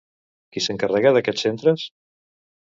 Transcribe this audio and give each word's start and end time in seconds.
Qui 0.55 0.63
s'encarrega 0.67 1.13
d'aquests 1.19 1.45
centres? 1.49 1.87